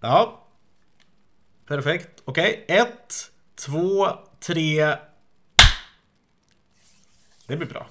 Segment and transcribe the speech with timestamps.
[0.00, 0.44] Ja.
[1.66, 2.22] Perfekt.
[2.24, 4.08] Okej, ett, två,
[4.40, 4.96] tre.
[7.46, 7.86] Det blir bra.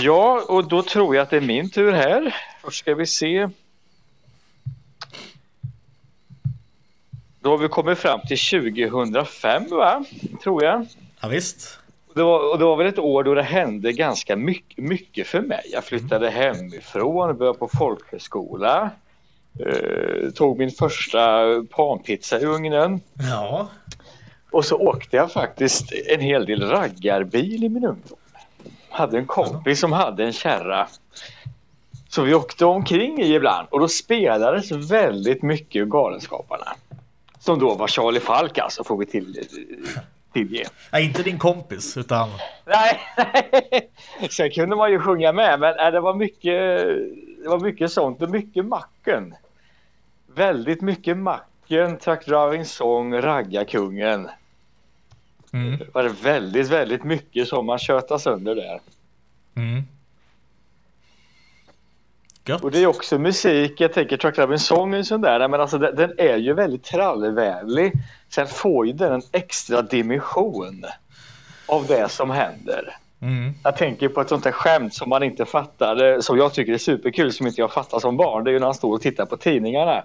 [0.00, 2.34] Ja, och då tror jag att det är min tur här.
[2.62, 3.48] Först ska vi se.
[7.40, 10.04] Då har vi kommit fram till 2005 va?
[10.42, 10.86] Tror jag.
[11.20, 11.78] Ja, visst.
[12.14, 15.40] Det var, och det var väl ett år då det hände ganska mycket, mycket för
[15.40, 15.62] mig.
[15.72, 18.90] Jag flyttade hemifrån, började på folkhögskola.
[19.60, 23.00] Eh, tog min första panpizza i ugnen.
[23.30, 23.68] Ja.
[24.50, 28.18] Och så åkte jag faktiskt en hel del raggarbil i min ungdom.
[28.90, 30.88] Hade en kompis som hade en kärra.
[32.08, 36.76] Så vi åkte omkring i ibland och då spelades väldigt mycket Galenskaparna.
[37.38, 39.48] Som då var Charlie Falk alltså, får vi till,
[40.32, 40.64] tillge.
[40.92, 42.28] Nej, inte din kompis, utan...
[42.64, 43.90] Nej, nej.
[44.30, 46.78] Sen kunde man ju sjunga med, men nej, det var mycket,
[47.42, 49.34] det var mycket sånt och mycket Macken.
[50.34, 54.28] Väldigt mycket Macken, Truck Driving Song, Raggarkungen.
[55.52, 55.78] Mm.
[55.78, 58.80] Det var det väldigt, väldigt mycket som man tjötade sönder där.
[59.56, 59.82] Mm.
[62.62, 64.16] Och det är också musik, jag tänker
[64.94, 67.92] är en sån där, men alltså den, är ju väldigt trallvänlig.
[68.28, 70.84] Sen får ju den en extra dimension
[71.66, 72.96] av det som händer.
[73.20, 73.54] Mm.
[73.64, 76.78] Jag tänker på ett sånt här skämt som man inte fattar, som jag tycker är
[76.78, 78.44] superkul, som inte jag fattar som barn.
[78.44, 80.04] Det är ju när han står och tittar på tidningarna.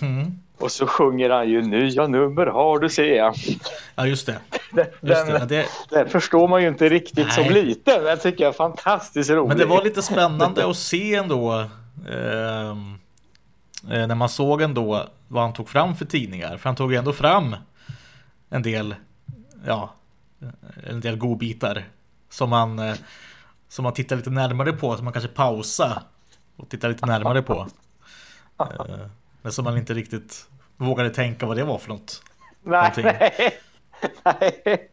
[0.00, 0.38] Mm.
[0.58, 3.34] Och så sjunger han ju nya nummer har du ser jag.
[3.94, 4.38] Ja, just det.
[4.72, 5.46] Den, Just det.
[5.46, 5.66] det.
[5.90, 7.52] den förstår man ju inte riktigt som Nej.
[7.64, 8.04] liten.
[8.04, 9.48] Den tycker jag är fantastiskt rolig.
[9.48, 11.50] Men det var lite spännande att se ändå.
[12.10, 12.98] ehm,
[13.90, 16.56] eh, när man såg ändå vad han tog fram för tidningar.
[16.56, 17.56] För han tog ändå fram
[18.50, 18.94] en del,
[19.66, 19.94] ja,
[20.86, 21.84] en del godbitar.
[22.30, 22.94] Som man, eh,
[23.68, 24.96] som man tittar lite närmare på.
[24.96, 26.02] Som man kanske pausa
[26.56, 27.66] och tittar lite närmare på.
[28.60, 29.06] Eh,
[29.44, 30.46] men som man inte riktigt
[30.76, 32.22] vågade tänka vad det var för något.
[32.62, 33.54] Nej, nej,
[34.24, 34.90] nej.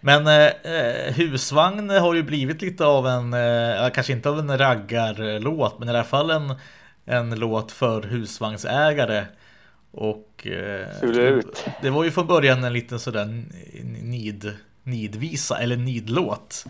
[0.00, 4.58] Men eh, eh, husvagn har ju blivit lite av en, eh, kanske inte av en
[4.58, 6.54] raggarlåt, men i alla fall en,
[7.04, 9.24] en låt för husvagnsägare.
[9.90, 10.86] Och eh,
[11.82, 13.44] det var ju från början en liten sådär
[14.02, 16.64] nid, nidvisa eller nidlåt.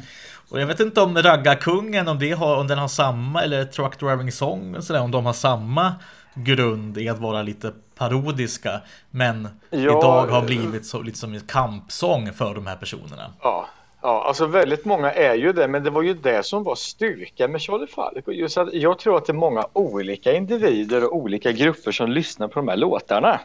[0.49, 4.01] Och jag vet inte om Raggarkungen, om, det har, om den har samma, eller Truck
[4.01, 5.95] Driving Song, sådär, om de har samma
[6.35, 8.81] grund i att vara lite parodiska.
[9.11, 13.33] Men Ja, idag har blivit så, lite som en kampsång för de här personerna.
[13.41, 13.67] Ja,
[14.03, 17.53] ja, alltså väldigt många är ju det, men det var ju det som var styrkan
[17.53, 18.27] med Charlie Falk.
[18.29, 22.11] Och just att jag tror att det är många olika individer och olika grupper som
[22.11, 23.41] lyssnar på de här låtarna.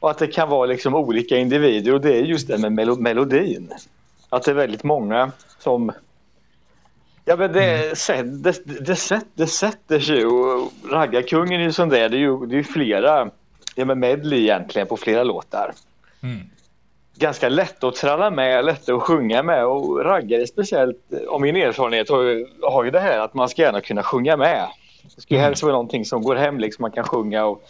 [0.00, 2.96] Och att det kan vara liksom olika individer och det är just det med melo
[2.96, 3.72] melodin.
[4.28, 5.92] Att det är väldigt många som...
[7.24, 8.42] Ja men det, mm.
[8.42, 12.20] det, det, det, sätt, det sätter sig och Raggarkungen är ju sån där, det är
[12.20, 13.30] ju, det är ju flera,
[13.74, 15.72] ja men medley egentligen på flera låtar
[16.22, 16.40] Mm.
[17.14, 22.10] ganska lätt att tralla med, lätt att sjunga med och raggare speciellt, om min erfarenhet
[22.10, 24.68] har ju, har ju det här att man ska gärna kunna sjunga med.
[25.16, 25.44] Det ska ju Mm.
[25.44, 27.62] helst vara någonting som går hem, liksom man kan sjunga och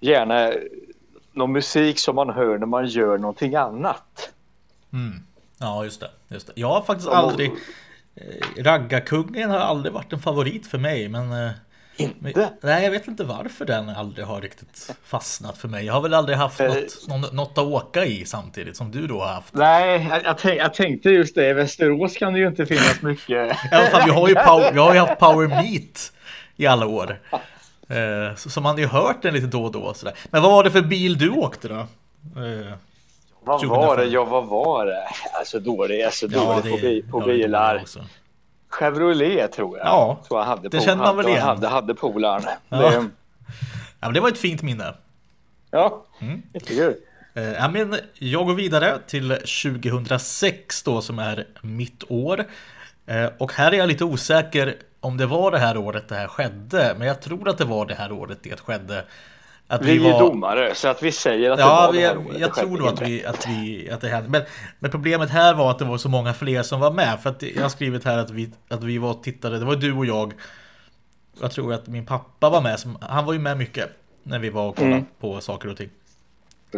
[0.00, 0.52] gärna
[1.32, 4.30] någon musik som man hör när man gör någonting annat.
[4.92, 5.22] Mm.
[5.58, 6.52] Ja, just det, just det.
[6.56, 7.50] Jag har faktiskt aldrig...
[8.16, 11.22] eh, Raggarkungen har aldrig varit en favorit för mig, men...
[11.32, 11.50] eh,
[12.18, 12.50] men Inte?
[12.62, 15.86] nej, jag vet inte varför den aldrig har riktigt fastnat för mig.
[15.86, 16.74] Jag har väl aldrig haft Eh.
[17.08, 19.54] något, något att åka i samtidigt som du då har haft.
[19.54, 21.48] Nej, jag, jag, tänk, jag tänkte just det.
[21.48, 23.56] I Västerås kan det ju inte finnas mycket.
[23.72, 26.12] Alla fall, vi har ju, power, vi har ju haft Power Meet
[26.56, 27.20] i alla år.
[27.88, 29.94] Eh, så, så man har ju hört den lite då och då.
[29.94, 30.14] Sådär.
[30.30, 31.74] Men vad var det för bil du åkte då?
[31.74, 32.72] Eh,
[33.44, 33.86] Vad 2005.
[33.86, 34.04] var det?
[34.04, 35.04] Ja, vad var det?
[35.38, 37.84] Alltså dålig, alltså dålig på, på ja, bilar.
[38.68, 39.86] Chevrolet tror jag.
[39.86, 41.42] Ja, tror jag hade det känner man väl igen.
[41.42, 42.42] Hade, hade polaren.
[42.68, 42.76] Ja.
[42.90, 43.08] Det,
[44.02, 44.94] Ja, men det var ett fint minne.
[45.70, 46.04] ja.
[46.20, 46.42] Mm.
[46.54, 46.94] jättekul.
[47.34, 52.44] Eh, Ja, men jag går vidare till 2006 då som är mitt år.
[53.06, 56.28] Eh, Och här är jag lite osäker om det var det här året det här
[56.28, 56.94] skedde.
[56.98, 59.04] Men jag tror att det var det här året det skedde.
[59.72, 60.10] Att Vi, var...
[60.10, 62.54] är domare så att vi säger att det Ja, var vi, det här jag, det
[62.54, 64.28] tror nog att, vi, att, vi, att det hände.
[64.28, 64.42] Men,
[64.78, 67.20] men problemet här var att det var så många fler som var med.
[67.22, 69.92] För att jag har skrivit här att vi, att vi var tittade, det var du
[69.92, 70.34] och jag
[71.40, 73.90] jag tror att min pappa var med, som, han var ju med mycket
[74.22, 75.06] när vi var och kollade mm.
[75.20, 75.90] på saker och ting.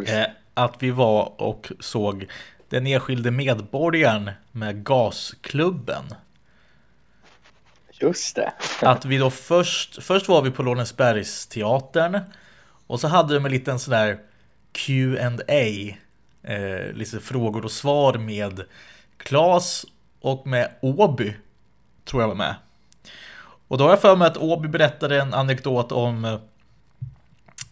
[0.07, 2.27] Eh, att vi var och såg
[2.69, 6.05] den enskilde medborgaren med gasklubben.
[7.93, 8.53] Just det.
[8.81, 12.21] att vi då först, först var vi på Lorensbergsteatern
[12.93, 14.19] och så hade de en liten sån där
[14.73, 15.97] Q&A
[16.43, 18.63] eh, lite frågor och svar med
[19.17, 19.87] Klas
[20.21, 21.35] och med Åby
[22.05, 22.55] tror jag var med.
[23.69, 26.39] Och då har jag för mig att Åby berättade en anekdot om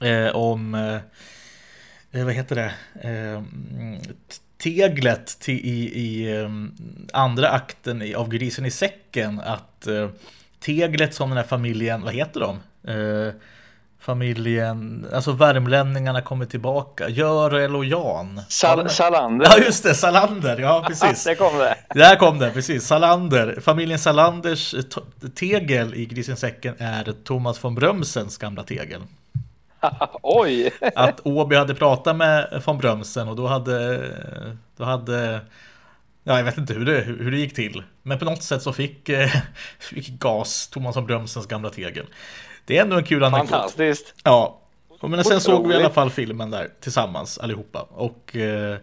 [0.01, 0.99] eh, om eh,
[2.21, 2.73] eh vad heter det?
[3.09, 3.43] Eh,
[4.59, 6.51] teglet till, i, i eh,
[7.13, 10.09] andra akten av Grisen i säcken att eh,
[10.61, 12.59] teglet som den här familjen, vad heter de?
[14.01, 17.09] Familjen, alltså värmlänningarna kommer tillbaka.
[17.09, 18.41] Görel och Jan.
[18.49, 19.47] Sal Salander.
[19.47, 21.25] Ja just det, Salander, ja precis.
[21.25, 21.77] Där kom det.
[21.95, 22.87] Där kom det, precis.
[22.87, 23.59] Salander.
[23.61, 24.75] Familjen Salanders
[25.35, 29.01] tegel i Grisen säcken är Thomas von Brömsens gamla tegel.
[30.23, 30.71] Oj!
[30.95, 34.07] att Åby hade pratat med von Brömsen och då hade,
[34.77, 35.41] då hade
[36.25, 37.83] Ja, jag vet inte hur det, hur det gick till.
[38.03, 39.31] Men på något sätt så fick, eh,
[39.79, 42.07] fick gas Thomas von Brömsens gamla tegel.
[42.71, 43.51] Det är ändå en kul anekdot.
[43.51, 44.15] Fantastiskt.
[44.25, 44.61] Ja.
[45.03, 47.87] Men sen såg vi i alla fall filmen där tillsammans allihopa.
[47.91, 48.79] Och eh,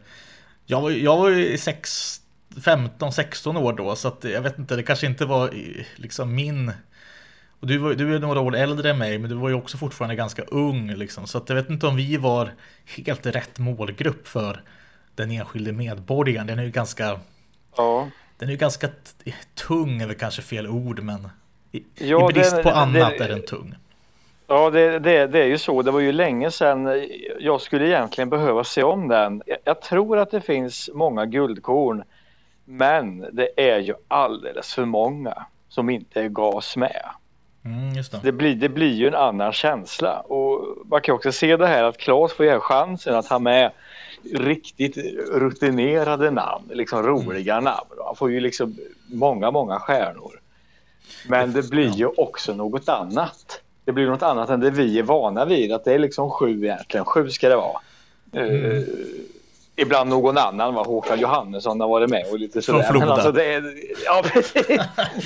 [0.65, 5.07] jag var, jag var ju 15-16 år då, så att jag vet inte, det kanske
[5.07, 5.53] inte var
[5.95, 6.71] liksom min
[7.59, 9.77] och du, var, du är några år äldre än mig, men du var ju också
[9.77, 10.95] fortfarande ganska ung.
[10.95, 11.27] Liksom.
[11.27, 12.53] Så att jag vet inte om vi var
[12.85, 14.61] helt rätt målgrupp för
[15.15, 16.47] den enskilde medborgaren.
[16.47, 17.19] Den är ju ganska...
[17.77, 18.09] Ja.
[18.37, 18.89] Den är ju ganska
[19.55, 21.29] tung, är väl kanske fel ord, men
[21.71, 23.75] i, ja, i brist det, på annat det, är den tung.
[24.47, 25.81] Ja, det, det, det är ju så.
[25.81, 27.07] Det var ju länge sedan
[27.39, 29.41] jag skulle egentligen behöva se om den.
[29.45, 32.03] Jag, jag tror att det finns många guldkorn,
[32.65, 37.05] men det är ju alldeles för många som inte är gas med.
[37.65, 38.19] Mm, det.
[38.23, 41.83] Det, blir, det blir ju en annan känsla och man kan också se det här
[41.83, 43.71] att Claes får ju chansen att ha med
[44.33, 44.97] riktigt
[45.31, 47.63] rutinerade namn, liksom roliga mm.
[47.63, 47.89] namn.
[48.05, 48.77] Han får ju liksom
[49.07, 50.39] många, många stjärnor.
[51.27, 53.61] Men det blir ju också något annat.
[53.85, 56.63] Det blir något annat än det vi är vana vid, att det är liksom sju
[56.63, 57.05] egentligen.
[57.05, 57.81] Sju ska det vara.
[58.33, 58.49] Mm.
[58.49, 58.83] Uh,
[59.75, 62.83] ibland någon annan, var Håkan Johannesson har varit med och lite sådär.
[62.83, 63.73] Från Men alltså det, är,
[64.05, 64.23] ja,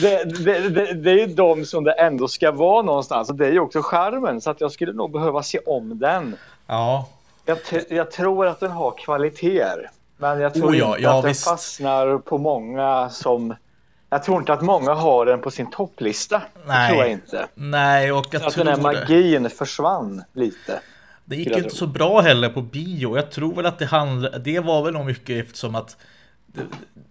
[0.02, 3.52] det, det, det, det, är de som det ändå ska vara någonstans och det är
[3.52, 6.36] ju också charmen så att jag skulle nog behöva se om den.
[6.68, 7.08] Ja.
[7.46, 7.58] Jag,
[7.90, 9.90] jag tror att den har kvaliteter.
[10.18, 11.46] Men jag tror oh ja, inte ja, att visst.
[11.46, 13.56] den fastnar på många som
[14.14, 16.42] jag tror inte att många har den på sin topplista.
[16.66, 16.88] Nej.
[16.88, 17.48] Det tror jag inte.
[17.56, 20.80] Nej, och jag så tror att den här magin försvann lite.
[21.26, 23.16] Det gick inte så bra heller på bio.
[23.16, 25.98] Jag tror väl att det handlade, det var väl nog mycket eftersom att,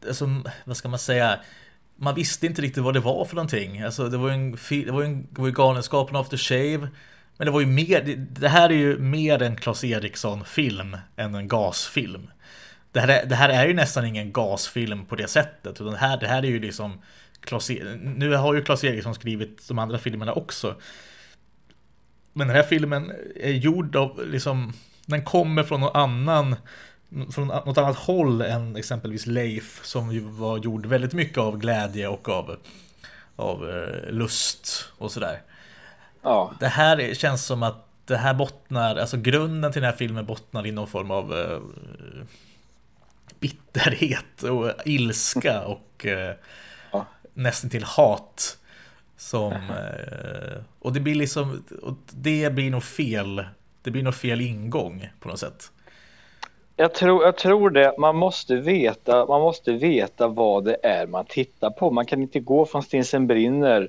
[0.08, 0.28] alltså,
[0.64, 1.38] vad ska man säga,
[1.96, 3.82] man visste inte riktigt vad det var för någonting.
[3.82, 6.88] Alltså det var ju en, det var ju, en, det var ju Galenskapen After Shave.
[7.36, 11.48] Men det var ju mer, det här är ju mer en Klas Eriksson-film än en
[11.48, 12.30] gasfilm.
[12.92, 15.80] Det här, är, det här är ju nästan ingen gasfilm på det sättet.
[15.80, 17.00] Utan det här, det här är ju liksom
[17.40, 20.74] Klas, e- nu har ju Klas Eriksson skrivit de andra filmerna också.
[22.32, 24.72] Men den här filmen är gjord av, liksom,
[25.06, 26.56] den kommer från någon annan,
[27.32, 32.08] från något annat håll än exempelvis Leif som ju var gjord väldigt mycket av glädje
[32.08, 32.56] och av,
[33.36, 35.42] av eh, lust och sådär.
[36.22, 36.52] Ja.
[36.60, 40.66] Det här känns som att det här bottnar, alltså grunden till den här filmen bottnar
[40.66, 41.58] i någon form av eh,
[43.40, 46.34] bitterhet och ilska och eh,
[46.92, 47.06] ja.
[47.34, 48.56] nästan till hat.
[49.16, 51.64] Som, eh, och det blir liksom,
[52.10, 53.44] det blir nog fel,
[53.82, 55.72] det blir nog fel ingång på något sätt.
[56.76, 57.94] Jag tror, jag tror det.
[57.98, 61.90] Man måste, veta, man måste veta vad det är man tittar på.
[61.90, 63.88] Man kan inte gå från Stinsen brinner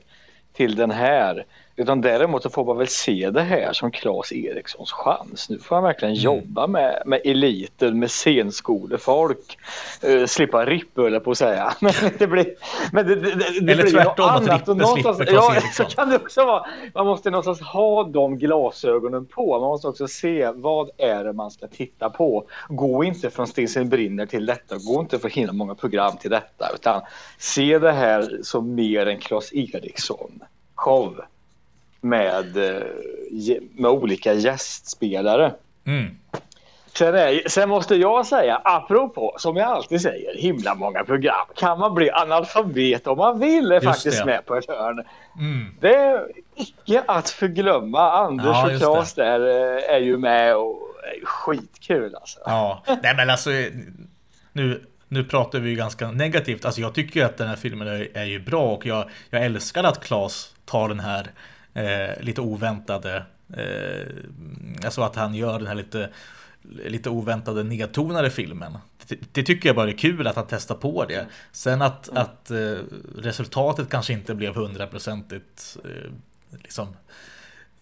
[0.54, 4.92] till den här utan däremot så får man väl se det här som Claes Erikssons
[4.92, 5.50] chans.
[5.50, 6.24] Nu får han verkligen mm.
[6.24, 9.58] jobba med, med eliten, med scenskolefolk.
[10.08, 11.74] Uh, slippa ripp på att säga.
[11.80, 12.56] Men det blir,
[12.92, 16.16] men det, det, det Eller blir tvärtom att Rippe slipper Claes ja, så kan det
[16.16, 16.66] också vara.
[16.94, 19.60] Man måste någonstans ha de glasögonen på.
[19.60, 22.46] Man måste också se vad är det man ska titta på.
[22.70, 24.76] Gå inte från Stinsen brinner till detta.
[24.78, 26.70] Gå inte för himla många program till detta.
[26.76, 27.02] Utan
[27.38, 30.42] se det här som mer en Claes Eriksson
[30.76, 31.22] show
[32.02, 32.84] med, eh,
[33.72, 35.54] med olika gästspelare.
[35.86, 36.18] Mm.
[36.94, 41.48] Sen, är, sen, måste jag säga, apropå, som jag alltid säger, himla många program.
[41.56, 44.26] Kan man bli analfabet om man vill är Just faktiskt det.
[44.26, 45.06] med på ett hörn.
[45.40, 45.76] Mm.
[45.80, 48.12] Det är icke att förglömma.
[48.12, 52.40] Anders ja, och Claes där eh, är ju med och är skitkul alltså.
[52.46, 53.50] Ja, nej men alltså
[54.52, 56.66] nu, nu pratar vi ju ganska negativt.
[56.66, 59.84] Alltså jag tycker att den här filmen är, är ju bra och jag, jag älskar
[59.84, 61.28] att Claes tar den här
[61.74, 63.26] eh, lite oväntade.
[63.54, 64.08] Eh,
[64.86, 66.10] alltså att han gör den här lite,
[66.86, 68.78] lite oväntade nedtonade filmen.
[69.08, 71.26] Det, det, tycker jag bara är kul att han testar på det.
[71.52, 72.22] Sen att, mm.
[72.22, 72.78] att eh,
[73.18, 76.12] resultatet kanske inte blev hundraprocentigt eh,
[76.50, 76.88] liksom,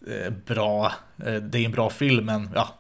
[0.08, 0.94] eh, bra.
[1.26, 2.76] Eh, det är en bra film men ja,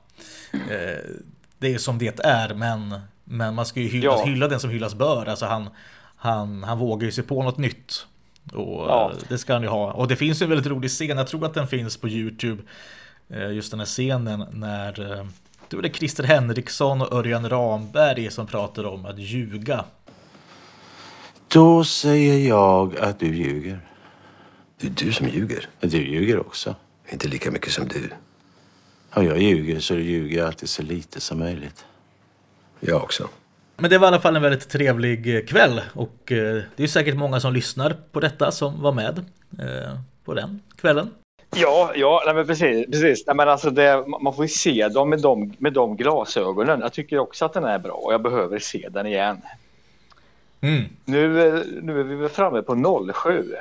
[1.57, 2.53] det är som det är.
[2.53, 4.23] Men, men man ska ju hylla, ja.
[4.25, 5.25] hylla den som hyllas bör.
[5.25, 5.69] Alltså han,
[6.15, 8.05] han, han vågar ju sig på något nytt.
[8.53, 9.11] Och ja.
[9.29, 9.91] det ska han ju ha.
[9.91, 12.63] Och det finns en väldigt rolig scen, jag tror att den finns på Youtube.
[13.29, 15.25] Eh, just den här scenen när eh,
[15.69, 19.85] då är det Christer Henriksson och Örjan Ramberg som pratar om att ljuga.
[21.47, 23.79] Då säger jag att du ljuger.
[24.77, 25.69] Det är du som ljuger.
[25.79, 26.75] Du ljuger också.
[27.09, 28.09] Inte lika mycket som du.
[29.13, 31.85] Ja, jag ljuger så du ljuger alltid så lite som möjligt.
[32.79, 33.29] Jag också.
[33.81, 36.87] Men det var i alla fall en väldigt trevlig eh, kväll och eh, det är
[36.87, 39.17] säkert många som lyssnar på detta som var med
[39.59, 39.93] eh,
[40.25, 41.09] på den kvällen.
[41.55, 42.85] Ja, ja nej men precis.
[42.85, 43.27] precis.
[43.27, 46.79] Nej men alltså det, man får ju se dem med de, med de glasögonen.
[46.79, 49.41] Jag tycker också att den är bra och jag behöver se den igen.
[50.61, 50.83] Mm.
[51.05, 51.27] Nu,
[51.81, 53.55] nu är vi väl framme på 07.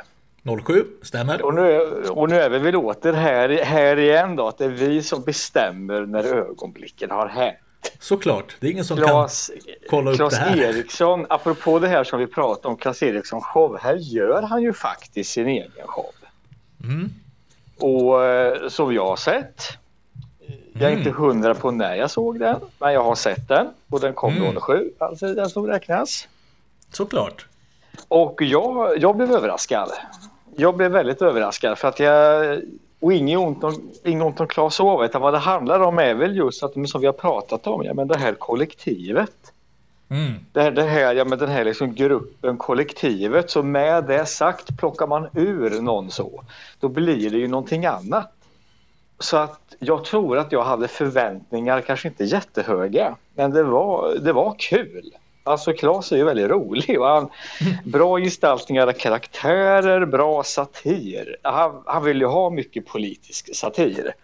[0.64, 1.42] 07, stämmer.
[1.42, 4.68] Och nu, och nu är vi väl åter här, här igen då, att det är
[4.68, 7.56] vi som bestämmer när ögonblicken har hänt.
[7.98, 10.56] Såklart, det är ingen som Klas, kan kolla upp Klas det här.
[10.56, 14.72] Eriksson, apropå det här som vi pratade om, Klas Eriksson show, här gör han ju
[14.72, 16.10] faktiskt sin egen show.
[16.84, 17.10] Mm.
[17.78, 19.62] Och eh, som jag har sett,
[20.72, 20.98] jag är mm.
[20.98, 24.36] inte hundra på när jag såg den, men jag har sett den och den kom
[24.36, 24.60] mm.
[24.60, 26.28] 07, alltså den som räknas.
[26.92, 27.46] Såklart.
[28.08, 29.90] Och jag, jag blev överraskad.
[30.56, 32.60] Jag blev väldigt överraskad för att jag
[33.00, 36.14] och inget ont om, inget ont om Claes Ove, utan vad det handlar om är
[36.14, 39.52] väl just att, som vi har pratat om, ja, men det här kollektivet.
[40.10, 40.32] Mm.
[40.52, 44.78] Det, här, det här, ja, men den här liksom gruppen, kollektivet, så med det sagt
[44.78, 46.44] plockar man ur någon så,
[46.80, 48.32] då blir det ju någonting annat.
[49.18, 54.32] Så att jag tror att jag hade förväntningar, kanske inte jättehöga, men det var, det
[54.32, 55.12] var kul.
[55.48, 57.00] Alltså Klas är ju väldigt rolig.
[57.00, 57.28] Och han,
[57.84, 61.36] bra gestaltningar av karaktärer, bra satir.
[61.42, 64.14] Han, han vill ju ha mycket politisk satir.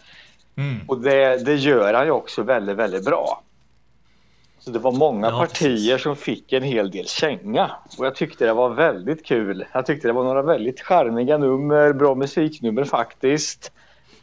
[0.56, 0.80] Mm.
[0.88, 3.42] Och det, det gör han ju också väldigt, väldigt bra.
[4.58, 7.70] Så det var många ja, partier som fick en hel del känga.
[7.98, 9.64] Och jag tyckte det var väldigt kul.
[9.72, 13.72] Jag tyckte det var några väldigt charmiga nummer, bra musiknummer faktiskt.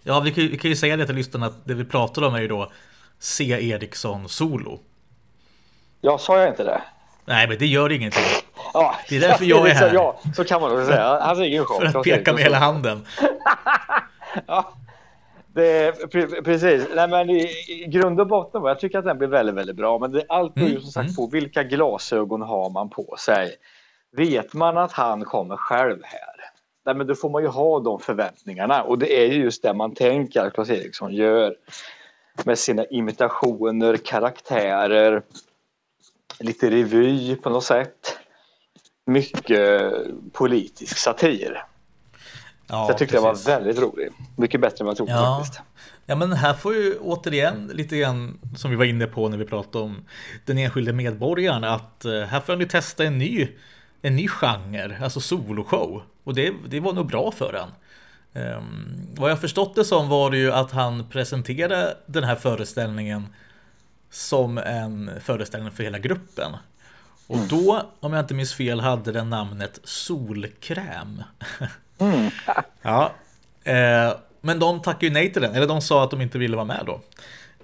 [0.03, 2.36] Ja, vi kan, vi kan ju säga det till lyssnarna att det vi pratar om
[2.36, 2.72] är ju då
[3.20, 3.70] C.
[3.72, 4.79] Eriksson solo.
[6.01, 6.81] Ja, sa jag inte det?
[7.25, 8.24] Nej, men det gör ingenting.
[8.74, 9.93] Ja, det är därför jag är här.
[9.93, 11.20] Ja, så kan man nog säga.
[11.22, 11.79] Hans egen show.
[11.79, 13.05] För att peka med hela handen.
[14.48, 14.74] ja,
[15.53, 16.12] det,
[16.43, 16.88] precis.
[16.96, 20.00] Nej, men i, grund och botten, jag tycker att den blir väldigt, väldigt bra.
[20.00, 21.15] Men det, allt beror ju mm, som sagt mm.
[21.15, 23.55] på vilka glasögon har man på sig.
[24.17, 26.36] Vet man att han kommer själv här,
[26.86, 28.84] nej, men då får man ju ha de förväntningarna.
[28.84, 31.55] Och det är ju just det man tänker att Claes Eriksson gör
[32.46, 35.22] med sina imitationer, karaktärer,
[36.39, 38.17] lite revy på något sätt.
[39.05, 39.91] Mycket
[40.33, 41.63] politisk satir.
[42.67, 43.45] Ja, så jag tyckte precis.
[43.45, 44.09] det var väldigt rolig.
[44.38, 45.38] Mycket bättre än vad jag trodde ja.
[45.39, 45.61] faktiskt.
[46.05, 49.45] Ja men här får ju återigen lite grann som vi var inne på när vi
[49.45, 50.05] pratade om
[50.45, 53.47] den enskilde medborgaren att eh, här får han ju testa en ny
[54.01, 56.01] en ny genre, alltså soloshow.
[56.23, 57.71] Och det, det var nog bra för han.
[58.33, 63.27] Um, vad jag förstått det som var det ju att han presenterade den här föreställningen
[64.12, 66.51] som en föreställning för hela gruppen.
[67.27, 67.48] Och mm.
[67.48, 71.24] då, om jag inte minns fel, hade den namnet Solkräm.
[71.98, 72.30] Mm.
[72.82, 73.12] ja.
[73.63, 76.56] Eh, men de tackade ju nej till den, eller de sa att de inte ville
[76.56, 77.01] vara med då.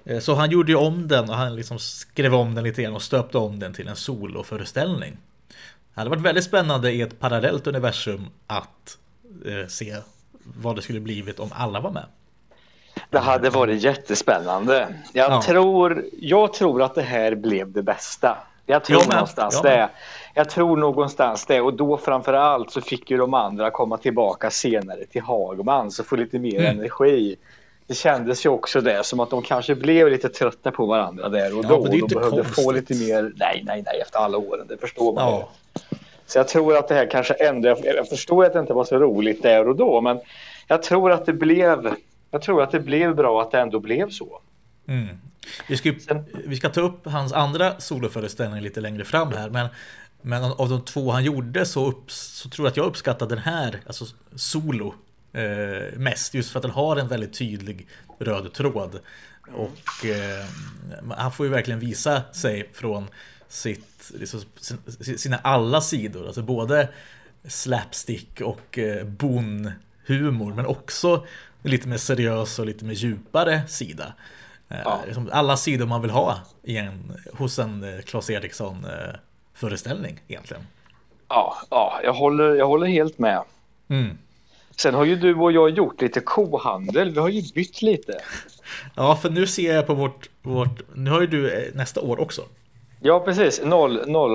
[0.04, 2.94] Eh, så han gjorde ju om den och han liksom skrev om den lite grann
[2.94, 5.16] och stöpte om den till en soloföreställning.
[5.94, 8.98] Det hade varit väldigt spännande i ett parallellt universum att
[9.46, 9.96] eh, se
[10.42, 12.06] vad det skulle blivit om alla var med.
[13.10, 14.88] Det hade varit jättespännande.
[15.12, 15.42] Jag, ja.
[15.42, 18.38] tror, jag tror att det här blev det bästa.
[18.66, 19.88] Jag tror jag någonstans jag det.
[20.34, 24.50] Jag tror någonstans det och då framför allt så fick ju de andra komma tillbaka
[24.50, 26.78] senare till Hagman så få lite mer mm.
[26.78, 27.36] energi.
[27.86, 31.58] Det kändes ju också det som att de kanske blev lite trötta på varandra där
[31.58, 31.76] och ja, då.
[31.76, 32.64] Och de behövde konstigt.
[32.64, 35.48] få lite mer, nej, nej, nej, efter alla åren, det förstår man ja.
[36.26, 38.98] Så jag tror att det här kanske ändå, jag förstår att det inte var så
[38.98, 40.20] roligt där och då, men
[40.66, 41.94] jag tror att det blev
[42.30, 44.40] jag tror att det blev bra att det ändå blev så.
[44.86, 45.06] Mm.
[45.68, 45.92] Vi, ska,
[46.46, 49.68] vi ska ta upp hans andra soloföreställning lite längre fram här, men,
[50.22, 53.38] men av de två han gjorde så, upp, så tror jag att jag uppskattar den
[53.38, 54.04] här, alltså
[54.34, 54.94] solo,
[55.32, 56.34] eh, mest.
[56.34, 57.86] Just för att den har en väldigt tydlig
[58.18, 59.00] röd tråd.
[59.54, 60.46] Och eh,
[61.16, 63.06] han får ju verkligen visa sig från
[63.48, 64.40] sitt, liksom,
[65.16, 66.26] sina alla sidor.
[66.26, 66.88] Alltså både
[67.44, 69.72] slapstick och eh, bon
[70.06, 71.26] humor men också
[71.62, 74.12] lite mer seriös och lite mer djupare sida.
[74.68, 75.00] Eh, Ja.
[75.06, 79.14] liksom alla sidor man vill ha i en, hos en eh, Claes Eriksson eh,
[80.28, 80.62] egentligen.
[81.28, 83.42] Ja, ja jag, håller, jag håller helt med.
[83.88, 84.18] Mm.
[84.76, 87.10] Sen har ju du och jag gjort lite kohandel.
[87.10, 88.20] Vi har ju bytt lite.
[88.94, 92.42] Ja, för nu ser jag på vårt, vårt nu har ju du nästa år också.
[93.00, 93.60] Ja, precis.
[93.64, 94.34] 0, 0,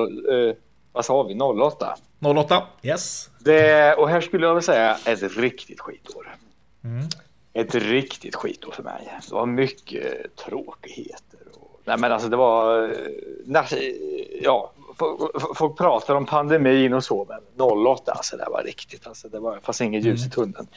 [0.49, 0.55] eh,
[0.91, 1.33] vad sa vi?
[1.39, 1.95] 08.
[2.19, 3.29] 08, yes.
[3.39, 6.35] Det, och här skulle jag vilja säga ett riktigt skitår.
[6.83, 7.07] Mm.
[7.53, 9.13] Ett riktigt skitår för mig.
[9.29, 11.39] Det var mycket tråkigheter.
[11.53, 12.83] Och, nej men alltså det var...
[12.89, 12.97] eh,
[14.41, 14.71] Ja,
[15.55, 19.07] folk, pratar om pandemin och så men 08 alltså det var riktigt.
[19.07, 20.67] Alltså det var, fanns inget ljus i tunneln.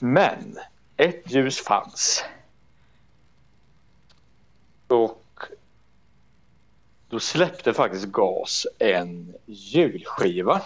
[0.00, 0.58] Men
[0.96, 2.24] ett ljus fanns.
[4.88, 5.22] Och
[7.08, 10.62] då släppte faktiskt GAS en julskiva.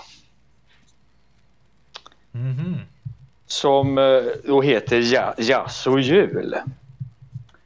[2.32, 2.76] Mhm.
[3.52, 4.04] Som eh,
[4.44, 6.54] då heter ja, Jazz och jul.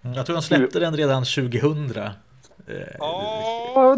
[0.05, 1.97] Mm, Jag tror de släppte den redan 2000.
[2.01, 3.97] Eh, Ja,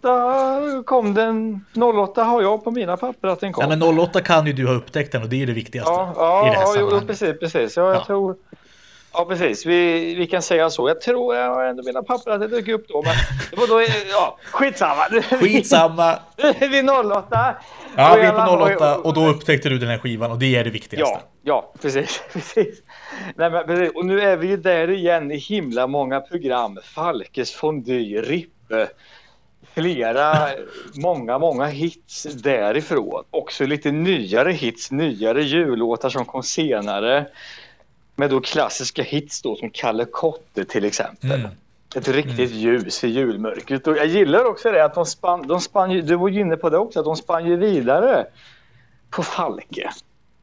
[0.00, 1.64] 08 kom den.
[1.74, 3.68] 08 har jag på mina papper att den kom.
[3.68, 6.12] Nej, men 08 kan ju du ha upptäckt den och det är det viktigaste ja,
[6.16, 7.76] ja, i det här ja jo, precis, precis.
[7.76, 8.04] Ja, jag Ja.
[8.04, 8.36] tror...
[9.12, 9.66] Ja, precis.
[9.66, 10.88] Vi, vi kan säga så.
[10.88, 13.02] Jag tror jag har ändå mina papper att det dök upp då.
[13.02, 13.14] Men
[13.50, 15.02] det var då, ja, skitsamma.
[15.40, 16.18] Skitsamma!
[16.60, 16.82] Vi
[17.12, 17.54] 08.
[17.96, 20.56] Ja, vi är på 08 och- och då upptäckte du den här skivan och det
[20.56, 21.14] är det viktigaste.
[21.14, 22.22] Ja, ja precis.
[22.32, 22.82] precis.
[23.34, 23.94] Nej, men, precis.
[23.96, 26.78] Och nu är vi ju där igen i himla många program.
[26.84, 28.88] Falkes Fondue, Rippe.
[29.74, 30.48] Flera,
[30.94, 33.24] många, många hits därifrån.
[33.30, 37.26] Också lite nyare hits, nyare jullåtar som kom senare.
[38.16, 41.32] Med då klassiska hits då som Kalle Kotte till exempel.
[41.32, 41.50] Mm.
[41.96, 43.86] Ett riktigt ljus i julmörkret.
[43.86, 46.70] Och jag gillar också det att de spann, de spann du var ju inne på
[46.70, 48.26] det också, att de spann ju vidare
[49.10, 49.90] på Falke.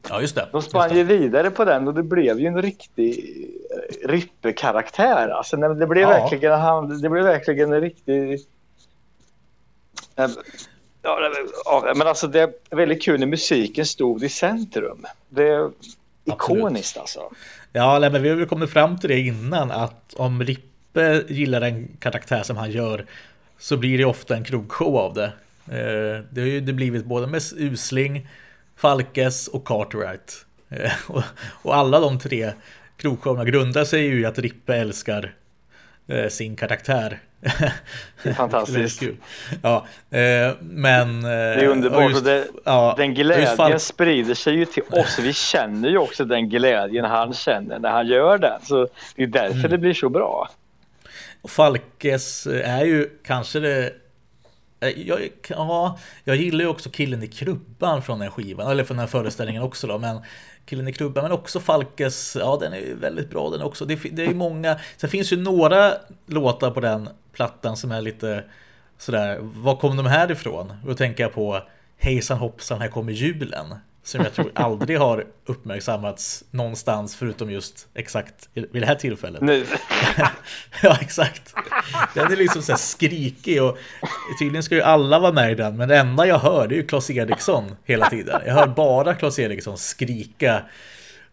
[0.08, 0.48] Ja, just det.
[0.52, 3.36] De spann ju vidare på den och det blev ju en riktig
[3.70, 5.28] eh, Rippe-karaktär.
[5.28, 6.08] Alltså, det, blev Ja.
[6.08, 8.32] verkligen, han, det blev verkligen en riktig...
[10.16, 10.28] Eh,
[11.06, 15.06] Ja, men alltså det är väldigt kul när musiken stod i centrum.
[15.28, 15.70] Det
[16.24, 17.20] ikoniskt alltså.
[17.72, 21.60] Ja, nej, men vi har väl kommit fram till det innan att om Rippe gillar
[21.60, 23.06] en karaktär som han gör
[23.58, 25.32] så blir det ofta en krogshow av det.
[25.66, 28.28] Eh, Det har ju det blivit både med Usling,
[28.76, 30.46] Falkes och Cartwright.
[30.68, 31.22] Eh, Och,
[31.62, 32.52] och alla de tre
[32.96, 35.34] krogshowerna grundar sig ju i att Rippe älskar
[36.06, 37.20] eh, sin karaktär.
[38.22, 38.76] Det är fantastiskt.
[38.78, 39.16] Väldigt kul.
[39.62, 41.22] Ja, eh, men...
[41.22, 42.46] Det är underbart och det-
[42.96, 45.18] Den glädjen sprider sig ju till oss.
[45.22, 48.60] Vi känner ju också den glädjen han känner när han gör den.
[48.62, 49.70] Så det är därför Mm.
[49.70, 50.48] det blir så bra.
[51.48, 53.92] Falkes är ju kanske det...
[54.80, 58.96] eh, Jag, ja, jag gillar ju också killen i krubban från den skivan, eller från
[58.96, 60.18] den här föreställningen också då, men
[60.66, 63.84] killen i klubban, men också Falkes, ja den är ju väldigt bra den också.
[63.84, 65.92] Det, det är ju många, sen finns ju några
[66.26, 68.44] låtar på den plattan som är lite
[68.98, 70.72] sådär, var kom de här ifrån?
[70.82, 71.62] Och då tänker jag på
[71.98, 73.74] Hejsan hoppsan, här kommer julen.
[74.04, 79.42] Som jag tror aldrig har uppmärksammats någonstans förutom just exakt vid det här tillfället.
[79.42, 79.66] Nu.
[80.82, 81.54] ja, exakt.
[82.14, 83.78] Den är liksom så här skrikig och
[84.38, 86.76] tydligen ska ju alla vara med i den, men det enda jag hör det är
[86.76, 88.40] ju Claes Eriksson hela tiden.
[88.46, 90.62] Jag hör bara Claes Eriksson skrika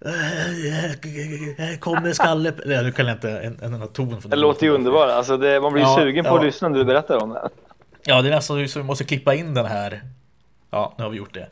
[0.05, 2.53] "Eh, Kommer skalle...
[2.65, 5.10] Nej, nu kan jag inte en, en, en ton från Det den låter ju underbart.
[5.10, 6.38] Alltså det, man blir Ja, sugen på ja.
[6.39, 7.49] att lyssna när du berättar om det.
[8.03, 10.01] Ja, det är nästan så vi måste klippa in den här.
[10.71, 11.47] Ja, nu har vi gjort det.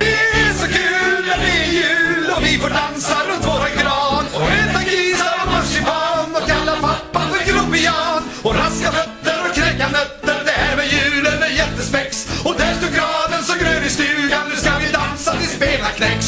[1.29, 5.51] När det är jul och vi får dansa runt våran gran och äta grisar och
[5.51, 10.37] marsipan och kalla pappa för grobian och raska fötter och knäcka nötter.
[10.45, 12.11] Det här med julen är jättespex
[12.45, 14.43] och där står granen så grön i stugan.
[14.49, 16.27] Nu ska vi dansa tills benen knäcks.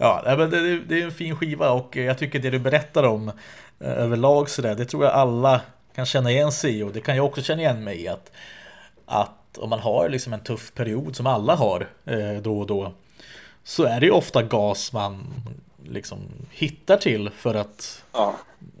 [0.00, 3.28] Ja, men det, det är en fin skiva och jag tycker det du berättar om
[3.80, 5.60] eh, överlag sådär, det tror jag alla
[5.94, 8.32] kan känna igen sig i och det kan jag också känna igen mig i att,
[9.06, 12.92] att om man har liksom en tuff period som alla har eh, då och då
[13.64, 15.24] så är det ju ofta gas man
[15.84, 16.18] liksom
[16.50, 18.34] hittar till för att Ja,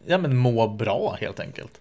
[0.06, 1.80] ja, men må bra helt enkelt.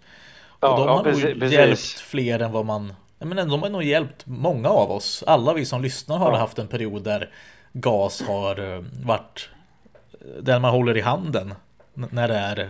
[0.60, 1.58] Ja, och de ja, har precis- nog precis.
[1.58, 2.94] hjälpt fler än vad man...
[3.20, 5.24] Jag menar, de har nog hjälpt många av oss.
[5.28, 6.38] Alla vi som lyssnar har Ja.
[6.38, 7.30] haft en period där
[7.74, 9.50] gas har eh, varit
[10.42, 11.54] den man håller i handen
[11.94, 12.68] när det är eh,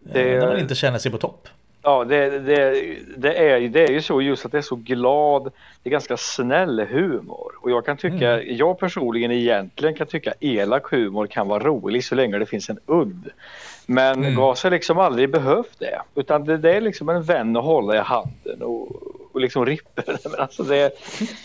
[0.00, 1.48] Det- när man inte känner sig på topp.
[1.82, 4.76] Ja det, det, det, är, ju- det är ju så just att det är så
[4.76, 5.44] glad,
[5.82, 7.52] det är ganska snäll humor.
[7.60, 8.56] Och jag kan tycka, Mm.
[8.56, 12.78] jag personligen egentligen kan tycka elak humor kan vara rolig så länge det finns en
[12.86, 13.30] udd.
[13.86, 14.34] Men Mm.
[14.36, 16.00] GAS har liksom aldrig behövt det.
[16.14, 18.88] Utan det, det är liksom en vän att hålla i handen och
[19.42, 20.18] liksom ripper.
[20.30, 20.92] Men alltså det,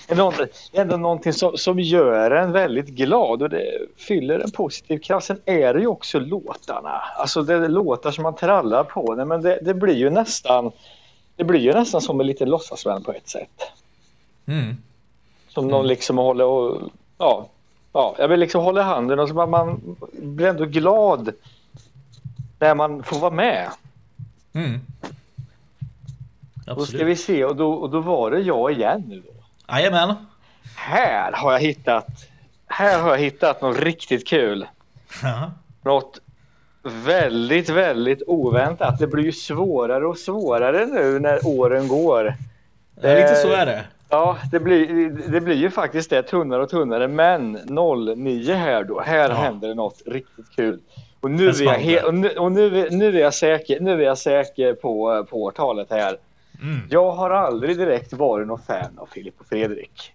[0.07, 0.33] är någon,
[0.73, 3.65] ändå någonting som, som gör en väldigt glad och det
[3.97, 5.27] fyller en positiv kraft.
[5.27, 7.01] Sen är det ju också låtarna.
[7.17, 9.15] Alltså det är låtar som man trallar på.
[9.15, 10.71] Nej, men det, det blir ju nästan
[11.37, 13.61] det blir ju nästan som en liten låtsasvän på ett sätt.
[14.45, 14.77] Mm.
[15.47, 16.81] Som någon liksom håller och
[17.17, 17.47] ja,
[17.93, 21.33] ja, jag vill liksom hålla handen och så man, man blir ändå glad
[22.59, 23.69] när man får vara med.
[24.53, 24.79] Mm.
[26.67, 27.07] Då ska Absolut.
[27.07, 29.33] vi se och då, och då var det jag igen nu då.
[29.75, 30.13] Jajamän.
[30.75, 32.07] Här har jag hittat,
[32.67, 34.67] här har jag hittat något riktigt kul.
[35.23, 35.51] Ja.
[35.83, 36.19] Något
[37.05, 38.99] väldigt, väldigt oväntat.
[38.99, 42.33] Det blir ju svårare och svårare nu när åren går.
[43.01, 43.83] Ja, Lite så är det.
[44.09, 47.07] Ja, det blir, det blir ju faktiskt det tunnare och tunnare.
[47.07, 47.51] Men
[48.15, 49.35] 09 här då, här Ja.
[49.35, 50.79] händer något riktigt kul.
[51.19, 54.17] Och nu är jag, och nu, och nu, nu är jag säker, nu är jag
[54.17, 56.17] säker på, på årtalet här.
[56.61, 56.87] Mm.
[56.89, 60.13] Jag har aldrig direkt varit någon fan av Filip och Fredrik.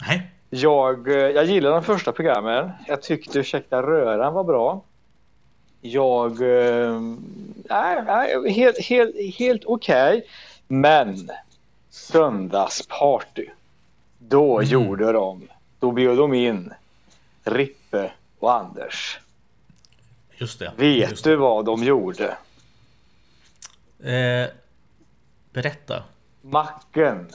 [0.00, 0.30] Nej.
[0.50, 2.70] Jag, eh, jag gillar de första programmen.
[2.86, 4.82] Jag tyckte Ursäkta röran var bra.
[5.80, 6.30] Jag...
[6.42, 7.00] eh,
[7.70, 10.26] Nej, nej, helt, helt, helt okej.
[10.68, 11.30] Men
[11.90, 13.46] Söndagsparty.
[14.18, 14.70] Då Mm.
[14.70, 15.48] gjorde de...
[15.80, 16.72] Då bjöd de in
[17.44, 19.18] Rippe och Anders.
[20.36, 20.72] Just det.
[20.76, 22.36] Vet Just du vad de gjorde?
[23.98, 24.42] det.
[24.44, 24.48] Eh,
[25.52, 26.02] berätta.
[26.40, 27.28] Macken.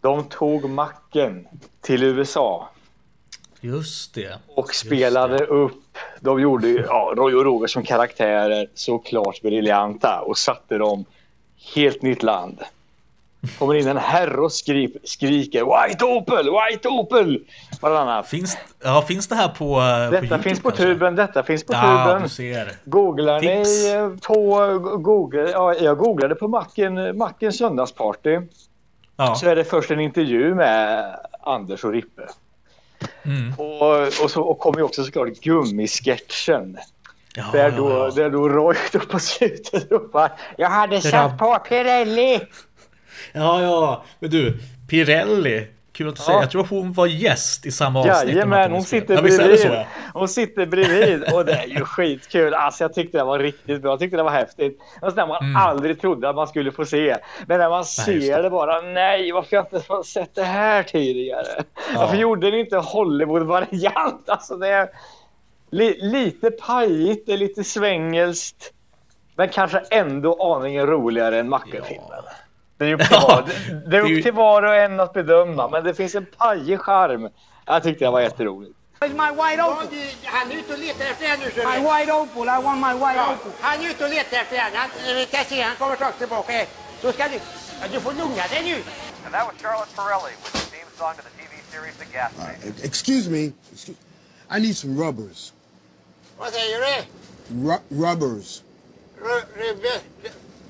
[0.00, 1.48] De tog Macken
[1.80, 2.68] till USA.
[3.60, 4.38] Just det.
[4.48, 5.98] Och spelade upp.
[6.20, 11.04] De gjorde ja, Roy och Roger som karaktärer såklart briljanta och satte dem
[11.74, 12.60] helt nytt land.
[13.58, 17.44] Kommer in en herre och skri skriker White Opel, White Opel!
[17.82, 18.28] Annat.
[18.28, 20.84] Finns, ja, finns det här på, eh, på Detta YouTube finns på kanske?
[20.84, 22.22] tuben, detta finns på Ja, tuben.
[22.22, 22.72] du ser.
[22.84, 23.84] Googlar Tips.
[23.84, 28.38] ni eh, på Google, ja, jag googlade på Macken, Macken söndagsparty.
[29.16, 29.34] Ja.
[29.34, 31.04] Så är det först en intervju med
[31.42, 32.22] Anders och Rippe.
[33.22, 33.52] Mm.
[33.58, 36.78] Och, och så och kommer ju också såklart gummisketchen.
[37.34, 38.10] Ja, Där ja, då, ja.
[38.14, 42.40] där då Roy då på slutet ropar Jag hade satt på Pirelli!
[43.32, 44.04] Ja, ja.
[44.18, 45.66] Men du, Pirelli.
[45.92, 46.40] Kul att du säger.
[46.40, 48.34] Jag tror hon var gäst i samma avsnitt.
[48.34, 49.60] Jajamän, hon sitter ja, bredvid.
[49.60, 49.84] så, ja.
[50.14, 52.54] Hon sitter bredvid och det är ju skitkul.
[52.54, 53.92] Alltså jag tyckte det var riktigt bra.
[53.92, 54.78] Jag tyckte det var häftigt.
[55.02, 55.56] Något sånt man Mm.
[55.56, 57.16] aldrig trodde att man skulle få se.
[57.46, 58.42] Men när man just ser det.
[58.42, 61.62] det bara, nej varför har jag inte sett det här tidigare?
[61.96, 64.28] Varför gjorde ni inte Hollywood-variant?
[64.28, 64.88] Alltså det är
[65.70, 68.72] li lite pajigt, det är lite svängelskt.
[69.36, 72.22] Men kanske ändå aningen roligare än Macken-filmen.
[72.80, 75.12] Det är upp till, Ja, var, det, det är upp till var och en att
[75.12, 77.28] bedöma, men det finns en pajig charm.
[77.66, 78.72] Jag tyckte det var jätteroligt.
[79.00, 79.86] Where's my white opal?
[80.24, 81.62] Han är ute och letar efter henne nu.
[81.64, 82.46] My white opal.
[82.48, 83.52] I want my white Ja, opal.
[83.60, 84.76] han är ute och letar efter henne.
[84.76, 86.52] Han, vi ska se, han kommer strax tillbaka.
[87.02, 88.00] Så ska du...
[88.00, 88.74] Får lugna dig nu.
[89.24, 92.32] And that was Charlotte Pirelli with the theme song to the TV series The Gas
[92.38, 92.64] Tank.
[92.64, 93.52] Uh, excuse me.
[93.72, 93.98] Excuse,
[94.56, 95.52] I need some rubbers.
[96.38, 96.94] Vad säger du?
[97.68, 98.62] Ru- rubbers.
[99.16, 100.00] Ru-?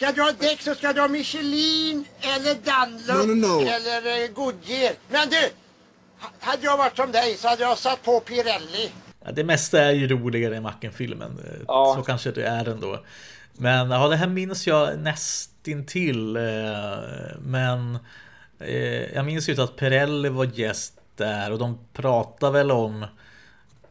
[0.01, 3.61] Ska du ha däck så ska du ha Michelin eller Dunlop No, no, no.
[3.69, 4.93] eller eh, Goodyear.
[5.09, 5.37] Men du!
[6.21, 8.91] ha- Hade jag varit som dig så hade jag satt på Pirelli.
[9.25, 11.39] Ja, det mesta är ju roligare i Macken-filmen.
[11.45, 11.95] Eh, Ja.
[11.99, 13.05] Så kanske det är ändå.
[13.53, 16.37] Men ja, det här minns jag nästintill.
[16.37, 16.43] eh,
[17.41, 17.99] Men
[18.59, 23.07] eh, jag minns ju att Pirelli var gäst där och de pratade väl om...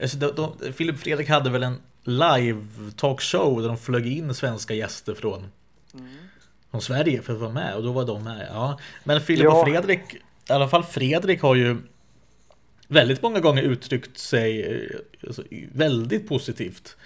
[0.01, 2.65] Alltså, de, de, Filip Fredrik hade väl en live
[2.97, 5.51] talkshow där de flög in svenska gäster från,
[6.71, 8.47] från Sverige för att vara med och då var de med.
[8.52, 8.80] Ja.
[9.04, 9.62] Men Filip Ja.
[9.62, 10.15] och Fredrik,
[10.49, 11.78] i alla fall Fredrik har ju
[12.88, 16.97] väldigt många gånger uttryckt sig eh, alltså, väldigt positivt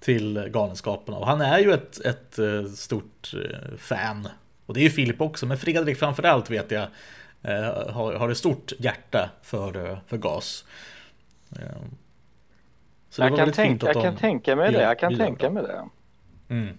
[0.00, 1.18] till Galenskaparna.
[1.18, 4.28] Och han är ju ett, ett eh, stort eh, fan.
[4.66, 6.86] Och det är ju Filip också, men Fredrik framförallt vet jag
[7.88, 10.64] har, har ett stort hjärta för, för gas.
[13.10, 14.82] Så Jag kan, tänka, jag kan tänka mig det.
[14.82, 15.88] Jag kan tänka mig det.
[16.54, 16.78] Mm.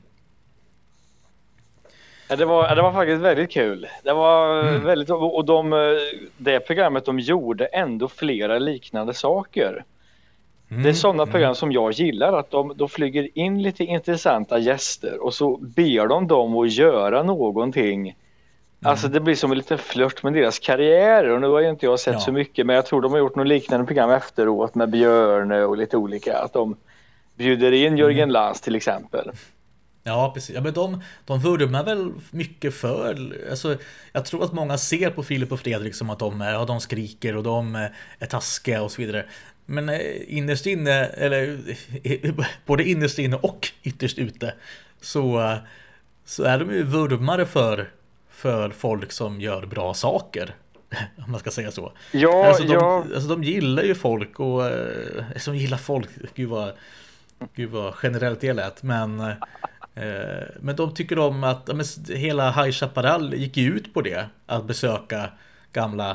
[2.32, 3.88] Ja, det, var, det var faktiskt väldigt kul.
[4.04, 4.84] Det var Mm.
[4.86, 5.80] väldigt, och de, eh,
[6.38, 9.84] det programmet de gjorde ändå flera liknande saker.
[10.72, 10.84] Mm.
[10.84, 15.24] Det är sådana program som jag gillar, att de, de flyger in lite intressanta gäster
[15.26, 18.16] och så ber de dem att göra någonting.
[18.84, 21.86] Alltså det blir som en liten flört med deras karriärer och nu har ju inte
[21.86, 22.20] jag sett Ja.
[22.20, 25.78] så mycket men jag tror de har gjort något liknande program efteråt med Björne och
[25.78, 26.38] lite olika.
[26.38, 26.76] Att de
[27.36, 29.32] bjuder in Jörgen Lantz till exempel.
[30.04, 30.56] Ja, precis.
[30.56, 33.38] Ja, men de, de vurmar väl mycket för...
[33.50, 33.78] Alltså,
[34.12, 37.36] jag tror att många ser på Filip och Fredrik som att de, ja, de skriker
[37.36, 37.76] och de
[38.20, 39.26] är taskiga och så vidare.
[39.66, 41.60] Men eh, innerst inne, eller
[42.66, 44.54] både innerst inne och ytterst ute,
[45.02, 45.58] så,
[46.26, 47.90] så är de ju vurmare för,
[48.30, 50.56] för folk som gör bra saker.
[51.26, 51.92] Om man ska säga så.
[52.12, 53.06] Ja, alltså, de, ja.
[53.16, 56.72] alltså de gillar ju folk och eh, som gillar folk, gud vad,
[57.56, 58.84] gud vad generellt det lät.
[58.84, 59.34] Men,
[60.60, 61.70] men de tycker om att
[62.10, 64.26] hela High Chaparral gick ju ut på det.
[64.46, 65.30] Att besöka
[65.74, 66.10] gamla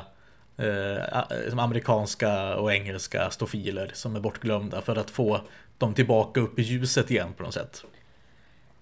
[0.56, 5.40] eh, a- som amerikanska och engelska stofiler som är bortglömda för att få
[5.78, 7.84] dem tillbaka upp i ljuset igen på något sätt.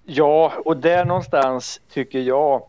[0.05, 2.63] Ja, och där någonstans tycker jag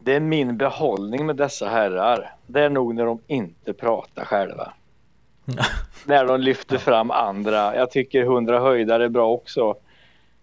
[0.00, 2.34] det är min behållning med dessa herrar.
[2.46, 4.72] Det är nog när de inte pratar själva.
[6.04, 7.76] när de lyfter fram andra.
[7.76, 9.74] Jag tycker 100 höjdare är bra också.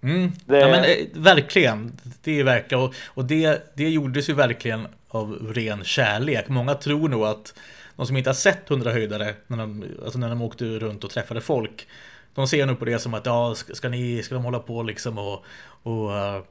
[0.01, 0.31] Mm.
[0.45, 1.91] Det- Ja men eh, verkligen.
[2.23, 6.47] Det är verkligen och, och det, det gjordes ju verkligen av ren kärlek.
[6.49, 7.53] Många tror nog att
[7.95, 11.10] de som inte har sett 100 höjdare när de, alltså när de åkte runt och
[11.10, 11.88] träffade folk.
[12.36, 15.17] De ser nog på det som att ja, ska, ni, ska de hålla på liksom
[15.17, 15.45] och,
[15.83, 16.41] och eh,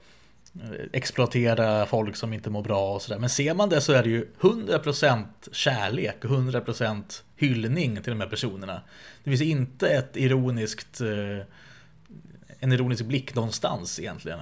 [0.92, 3.18] exploatera folk som inte mår bra och sådär.
[3.20, 7.02] Men ser man det så är det ju 100% kärlek och 100%
[7.36, 8.80] hyllning till de här personerna.
[9.24, 11.46] Det finns inte ett ironiskt eh,
[12.60, 14.38] en ironisk blick någonstans egentligen.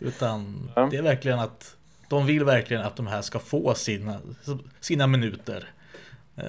[0.00, 1.76] Utan det är verkligen att
[2.08, 4.20] de vill verkligen att de här ska få sina,
[4.80, 5.70] sina minuter
[6.36, 6.44] eh,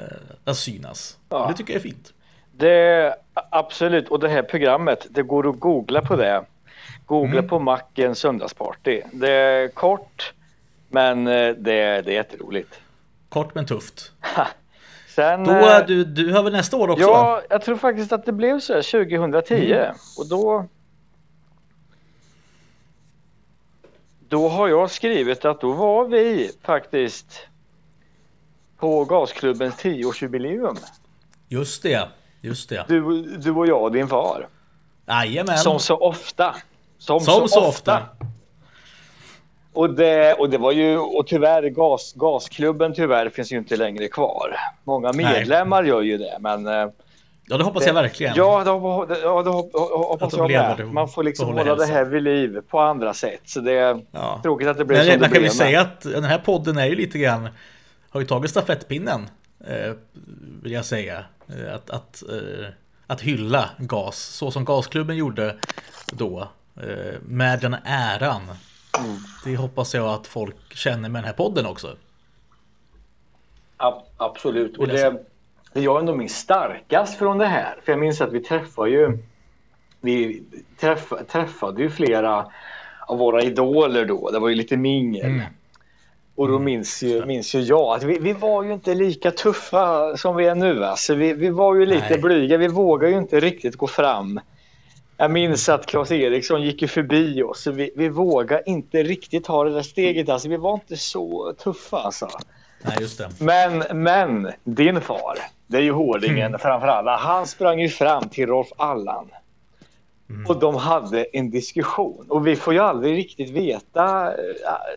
[0.45, 1.17] att synas.
[1.29, 1.47] Ja.
[1.47, 2.13] Det tycker jag är fint.
[2.51, 6.45] Det absolut och det här programmet det går att googla på det.
[7.05, 7.47] Googla Mm.
[7.49, 9.01] på Macken söndagsparty.
[9.13, 10.33] Det är kort
[10.89, 12.79] men eh, det, det är jätteroligt.
[13.29, 14.11] Kort men tufft.
[15.15, 17.03] Sen, Då, eh, du, du har väl nästa år också?
[17.03, 19.95] Ja, jag tror faktiskt att det blev så här 2010 Mm.
[20.17, 20.65] och då
[24.29, 27.47] Då har jag skrivit att då var vi faktiskt
[28.77, 30.77] på Gasklubbens 10-årsjubileum.
[31.47, 32.07] Just det,
[32.41, 32.85] just det.
[32.87, 34.47] Du, du och jag och din far.
[35.05, 35.57] Jajamän.
[35.57, 36.55] Som så ofta.
[36.97, 38.01] Som, Som så ofta.
[39.73, 44.07] Och det, och det var ju, och tyvärr gas, gasklubben tyvärr finns ju inte längre
[44.07, 44.55] kvar.
[44.83, 45.25] Många Nej.
[45.25, 46.87] medlemmar gör ju det men eh,
[47.47, 48.33] Ja, det hoppas jag verkligen.
[48.35, 49.71] Ja, det, det, ja, det hop-
[50.07, 50.87] hoppas jag med.
[50.93, 51.89] Man får liksom hålla det hälsan.
[51.89, 53.41] här vid liv på andra sätt.
[53.45, 54.39] Så det är Ja.
[54.43, 55.41] tråkigt att det blev Men som det kan blev.
[55.41, 57.49] ju men- säga att den här podden är ju lite grann
[58.09, 59.29] Har ju tagit stafettpinnen
[59.67, 59.93] eh,
[60.63, 62.23] Vill jag säga Eh, Att, att,
[63.07, 65.55] att hylla gas Så som gasklubben gjorde
[66.11, 66.47] då
[67.21, 68.41] Med den äran
[68.99, 69.17] Mm.
[69.45, 71.95] Det hoppas jag att folk känner med den här podden också
[73.77, 74.77] Ab- absolut.
[74.77, 75.23] Och det,
[75.73, 77.75] det jag ändå minns starkast från det här.
[77.83, 79.17] För jag minns att vi träffade ju
[80.01, 80.43] vi
[80.79, 82.45] träff, träffade ju flera
[83.07, 84.29] av våra idoler då.
[84.31, 85.25] Det var ju lite mingel.
[85.25, 85.45] Mm.
[86.35, 90.17] Och då minns ju, minns ju jag att vi, vi var ju inte lika tuffa
[90.17, 90.85] som vi är nu.
[90.85, 92.21] Alltså vi, vi var ju lite Nej.
[92.21, 92.57] blyga.
[92.57, 94.39] Vi vågade ju inte riktigt gå fram.
[95.23, 97.67] Jag minns att Claes Eriksson gick ju förbi oss.
[97.67, 100.29] Vi, vi vågade inte riktigt ta det där steget.
[100.29, 102.29] Alltså vi var inte så tuffa alltså.
[102.81, 106.59] Nej just det Men, men din far, det är ju hårdingen Mm.
[106.59, 107.17] framför alla.
[107.17, 109.27] Han sprang ju fram till Rolf Allan.
[110.29, 110.45] Mm.
[110.47, 112.25] Och de hade en diskussion.
[112.29, 114.27] Och vi får ju aldrig riktigt veta.
[114.27, 114.33] eh,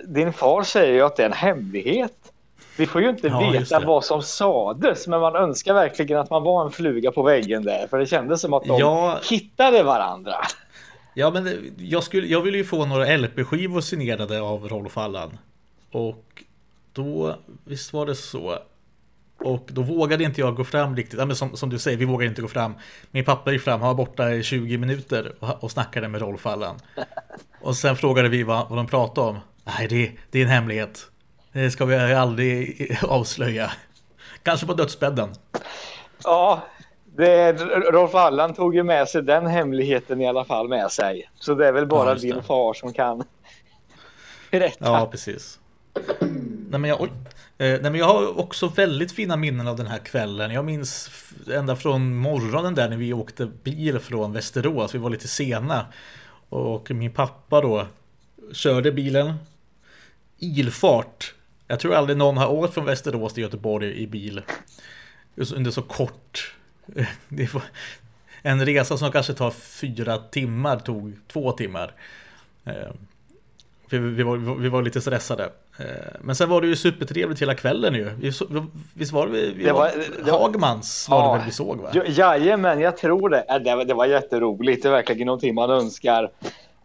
[0.08, 2.32] Din far säger ju att det är en hemlighet.
[2.76, 5.06] Vi får ju inte Ja, veta vad som sades.
[5.06, 7.86] Men man önskar verkligen att man var en fluga på väggen där.
[7.90, 9.18] För det kändes som att de Ja.
[9.30, 10.34] hittade varandra.
[11.14, 15.38] Ja men jag, skulle, jag ville ju få några LP-skivor signerade av Rolf Allan
[15.92, 16.42] Och
[16.92, 18.58] då, visst var det så
[19.38, 22.04] Och då vågade inte jag gå fram riktigt, ja, men som, som du säger, vi
[22.04, 22.74] vågade inte gå fram
[23.10, 26.46] Min pappa gick fram, han var borta i 20 minuter och, och snackade med Rolf
[26.46, 26.76] Allan
[27.60, 31.06] Och sen frågade vi vad, vad de pratade om Nej det, det är en hemlighet
[31.56, 33.72] Det ska vi aldrig avslöja
[34.42, 35.28] Kanske på dödsbädden
[36.24, 36.62] Ja,
[37.16, 37.52] det,
[37.92, 41.30] Rolf Allan tog ju med sig den hemligheten i alla fall med sig.
[41.34, 43.24] Så det är väl bara Ja, din far som kan
[44.50, 44.84] berätta.
[44.84, 45.58] Ja, precis.
[46.70, 47.08] Nej men, jag, oj.
[47.58, 50.50] Eh, nej men jag har också väldigt fina minnen av den här kvällen.
[50.50, 51.10] Jag minns
[51.52, 54.94] ända från morgonen där när vi åkte bil från Västerås.
[54.94, 55.86] Vi var lite sena.
[56.48, 57.86] Och min pappa då
[58.52, 59.34] körde bilen.
[60.38, 61.32] Ilfart.
[61.66, 64.42] Jag tror aldrig någon har åkt från Västerås till Göteborg i bil.
[65.54, 66.54] Under så kort.
[68.42, 71.92] En resa som kanske tar fyra timmar tog två timmar.
[72.64, 72.72] Eh,
[73.90, 75.44] vi, vi, var, vi var lite stressade.
[75.78, 75.84] Eh,
[76.20, 78.10] Men sen var det ju supertrevligt hela kvällen ju.
[78.94, 79.92] Visst var det vi, Det var, var-
[80.24, 81.32] det var- Hagmans var Ja.
[81.32, 81.90] det väl vi såg va?
[81.94, 83.44] Ja, Jajamän, jag tror det.
[83.48, 84.82] Äh, Det var, det var jätteroligt.
[84.82, 86.30] Det är verkligen någonting man önskar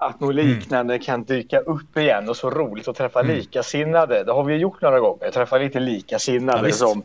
[0.01, 0.47] att något Mm.
[0.47, 4.23] liknande kan dyka upp igen och så roligt att träffa likasinnade.
[4.23, 5.31] Det har vi gjort några gånger.
[5.31, 6.79] Träffa lite Ja, likasinnade visst.
[6.79, 7.03] som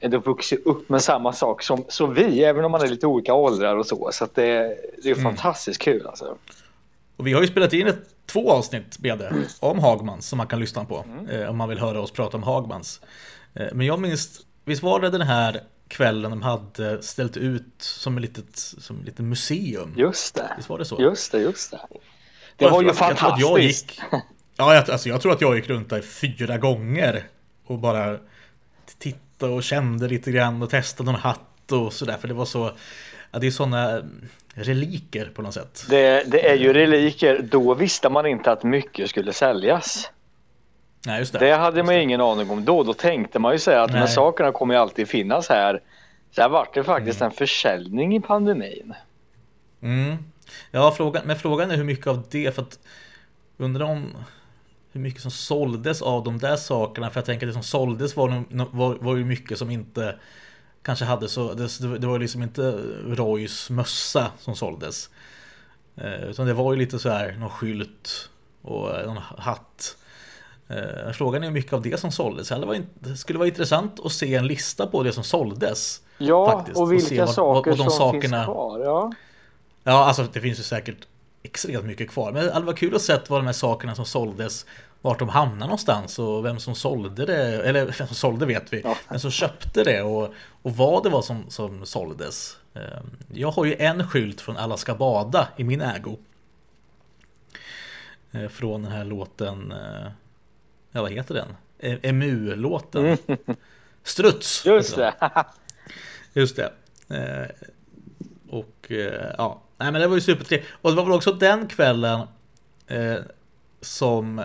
[0.00, 3.34] ändå vuxit upp med samma sak som, som vi, även om man är lite olika
[3.34, 4.08] åldrar och så.
[4.12, 4.42] Så det,
[5.02, 5.22] det är Mm.
[5.24, 6.36] fantastiskt kul alltså.
[7.16, 10.60] Och vi har ju spelat in ett, två avsnitt det om Hagmans som man kan
[10.60, 13.00] lyssna på eh, om man vill höra oss prata om Hagmans.
[13.54, 18.16] Eh, men jag minns, visst var det den här kvällen de hade ställt ut som
[18.16, 19.94] ett litet, som ett litet museum?
[19.96, 20.52] Just det.
[20.56, 20.96] Visst var det så?
[21.02, 21.80] Just det, just det.
[22.56, 23.90] Det var ju att- jag tror att jag fantastiskt.
[23.90, 24.00] gick-
[24.58, 27.22] Ja, jag, alltså, jag tror att jag gick runt där fyra gånger
[27.66, 28.18] och bara
[28.98, 32.16] tittade och kände lite grann och testade någon hatt och sådär.
[32.20, 32.70] För det var så,
[33.32, 34.02] ja, det är sådana
[34.54, 35.84] reliker på något sätt.
[35.90, 37.40] Det, det är ju reliker.
[37.50, 40.10] Då visste man inte att mycket skulle säljas.
[41.06, 41.38] Nej, just det.
[41.38, 42.82] Det hade man ingen aning om då.
[42.82, 45.80] Då tänkte man ju säga att de här sakerna kommer ju alltid finnas här.
[46.34, 48.94] Så här vart det faktiskt en försäljning i pandemin.
[49.82, 50.16] Mm.
[50.70, 52.78] Ja, frågan, men frågan är hur mycket av det, för att
[53.56, 54.12] undrar om
[54.92, 58.16] hur mycket som såldes av de där sakerna, för jag tänker att det som såldes
[58.16, 60.16] var, var, var ju mycket som inte
[60.82, 62.70] kanske hade så, det, det var liksom inte
[63.06, 65.10] Roys mössa som såldes.
[65.96, 68.30] Eh, utan det var ju lite så här, någon skylt
[68.62, 69.96] och eh, någon hatt.
[70.68, 72.48] Eh, frågan är hur mycket av det som såldes.
[72.48, 76.00] Det varit- Det skulle vara intressant att se en lista på det som såldes.
[76.18, 78.12] Ja, Faktiskt, och och vilka vad- saker vad de som sakerna-
[78.44, 78.80] finns kvar.
[78.84, 79.12] Ja.
[79.88, 80.96] Ja, alltså det finns ju säkert
[81.42, 82.32] extremt mycket kvar.
[82.32, 84.66] Men det hade varit kul att se vad de här sakerna som såldes,
[85.02, 88.80] vart de hamnade någonstans och vem som sålde det, eller vem som sålde vet vi,
[88.84, 88.96] Ja.
[89.08, 92.56] vem som köpte det och, och vad det var som, som såldes.
[92.74, 92.82] Eh,
[93.32, 96.16] Jag har ju en skylt från Alla ska bada i min ägo.
[98.32, 100.10] Eh, Från den här låten, eh,
[100.92, 101.48] ja vad heter den?
[101.78, 103.18] E- Emu-låten.
[104.02, 104.66] Struts!
[104.66, 105.14] Just det.
[106.32, 106.72] Just det.
[107.08, 107.66] Eh,
[108.50, 110.70] och eh, ja, nej men det var ju supertrevligt.
[110.82, 112.20] Och det var väl också den kvällen
[112.86, 113.14] eh,
[113.80, 114.44] som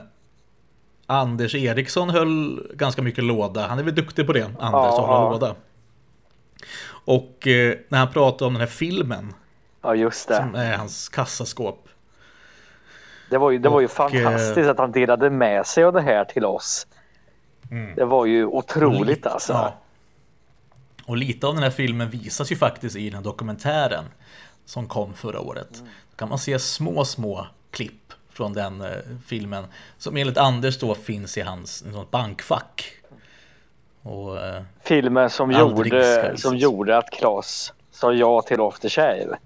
[1.06, 3.68] Anders Eriksson höll ganska mycket låda.
[3.68, 5.30] Han är väl duktig på det, Anders, Ja, att hålla ja.
[5.32, 5.56] låda.
[7.06, 9.34] Och eh, när han pratade om den här filmen,
[9.82, 10.36] Ja, just det.
[10.36, 11.88] som är hans kassaskåp.
[13.30, 15.94] Det var ju, det var ju Och, fantastiskt eh, att han delade med sig av
[15.94, 16.88] det här till oss.
[17.96, 19.54] Det var ju otroligt Lite- alltså.
[19.54, 19.78] ja.
[21.06, 24.06] Och lite av den här filmen visas ju faktiskt i den här dokumentären
[24.72, 25.84] som kom förra året.
[26.12, 28.88] Då kan man se små, små klipp från den eh,
[29.26, 29.66] filmen
[29.98, 32.94] som enligt Anders då finns i hans i något bankfack.
[34.04, 39.38] Och eh, Filmen som gjorde, som gjorde att Klas sa ja till After Shave.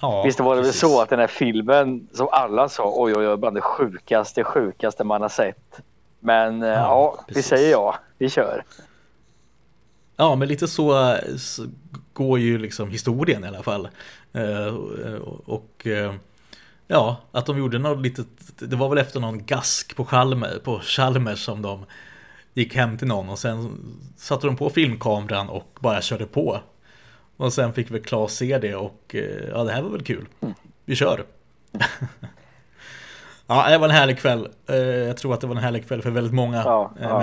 [0.00, 0.80] ja, Visst var det väl precis.
[0.80, 5.04] så att den här filmen som alla sa oj oj oj bland det sjukaste sjukaste
[5.04, 5.80] man har sett.
[6.20, 7.48] Men eh, ja, vi precis.
[7.50, 7.94] säger ja.
[8.18, 8.64] Vi kör.
[10.16, 11.66] Ja, men lite så, så
[12.12, 13.88] går ju liksom historien i alla fall.
[14.32, 14.66] Eh,
[15.44, 16.14] och eh,
[16.88, 18.26] ja, att de gjorde något litet,
[18.58, 21.84] det var väl efter någon gask på Chalmer, på Chalmers som de
[22.54, 23.78] gick hem till någon och sen
[24.16, 26.60] satte de på filmkameran och bara körde på.
[27.36, 30.26] Och sen fick väl Claes se det och eh, ja, det här var väl kul.
[30.84, 31.24] Vi kör.
[33.46, 34.48] Ja, det var en härlig kväll.
[34.66, 37.18] Eh, Jag tror att det var en härlig kväll för väldigt många Ja, eh, ja.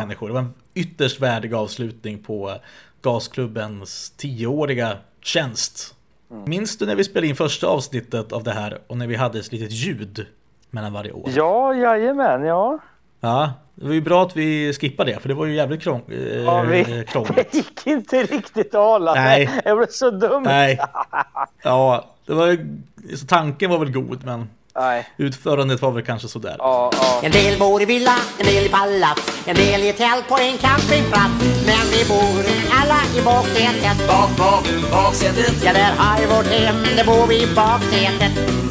[0.79, 2.55] Ytterst värdig avslutning på
[3.01, 5.95] Gasklubbens tioåriga tjänst.
[6.31, 6.43] Mm.
[6.49, 9.39] Minns du när vi spelade in första avsnittet av det här och när vi hade
[9.39, 10.25] ett litet ljud
[10.69, 11.29] mellan varje år?
[11.35, 12.79] Ja, jajamän, ja.
[13.19, 16.03] Ja, det var ju bra att vi skippade det för det var ju jävligt krång,
[16.07, 17.35] eh, ja vi, krångligt.
[17.51, 19.61] det gick inte riktigt att hålla Nej.
[19.63, 20.43] Det blev så dumt.
[20.43, 20.79] Nej,
[21.63, 22.57] ja, det var,
[23.15, 25.07] så tanken var väl god men Nej.
[25.17, 26.55] utförandet var väl kanske sådär.
[26.59, 27.19] Ja, ja.
[27.23, 30.57] En del bor i villa, en del i palats, en del i tält på en
[30.57, 31.33] campingplats.
[31.65, 32.43] Men vi bor
[32.79, 34.07] alla i baksätet.
[34.07, 35.63] Bak, bak, baksätet.
[35.63, 38.68] Ja, där har vi vårt hem, där bor vi i baksätet.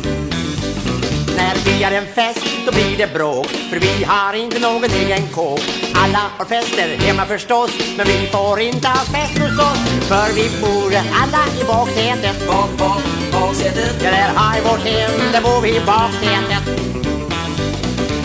[1.39, 3.47] När vi har en fest, då blir det bråk.
[3.71, 5.61] För vi har inte någon egen kåk.
[6.03, 9.81] Alla har fester hemma förstås, men vi får inte ha fest hos oss.
[10.11, 12.37] För vi bor alla i baksätet.
[12.49, 13.95] Bak, bak, baksätet.
[14.05, 16.65] Ja, där har vi vårt hem, där bor vi i baksätet.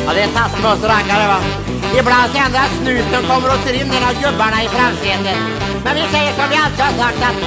[0.06, 1.40] Ja, det är taskmöss och rackare va.
[2.00, 5.38] Ibland så ändrar snuten kommer och ser in en av gubbarna i framsätet.
[5.86, 7.38] Men vi säger som vi alltid har sagt att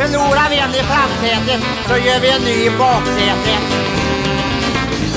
[0.00, 4.01] förlorar vi en i framsätet så gör vi en ny i baksätet.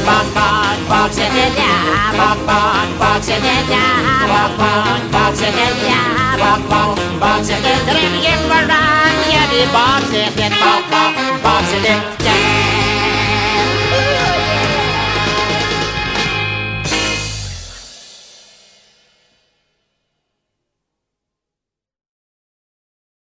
[0.05, 1.73] box it in senelya
[2.17, 3.85] bak bak bak senelya
[4.29, 6.01] bak bak bak senelya
[6.37, 12.54] bak bak bak senelya dream game run ya di bak senelya bak bak bak senelya